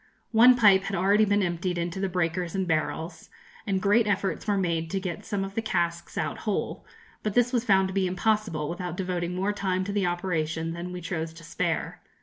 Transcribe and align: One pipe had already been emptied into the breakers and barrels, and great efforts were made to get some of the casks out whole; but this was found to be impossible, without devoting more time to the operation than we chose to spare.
One 0.31 0.55
pipe 0.55 0.85
had 0.85 0.95
already 0.95 1.25
been 1.25 1.43
emptied 1.43 1.77
into 1.77 1.99
the 1.99 2.09
breakers 2.09 2.55
and 2.55 2.67
barrels, 2.67 3.29
and 3.67 3.79
great 3.79 4.07
efforts 4.07 4.47
were 4.47 4.57
made 4.57 4.89
to 4.89 4.99
get 4.99 5.23
some 5.27 5.43
of 5.43 5.53
the 5.53 5.61
casks 5.61 6.17
out 6.17 6.39
whole; 6.39 6.87
but 7.21 7.35
this 7.35 7.53
was 7.53 7.65
found 7.65 7.87
to 7.89 7.93
be 7.93 8.07
impossible, 8.07 8.67
without 8.67 8.97
devoting 8.97 9.35
more 9.35 9.53
time 9.53 9.83
to 9.83 9.91
the 9.93 10.07
operation 10.07 10.73
than 10.73 10.91
we 10.91 11.01
chose 11.01 11.33
to 11.33 11.43
spare. 11.43 12.01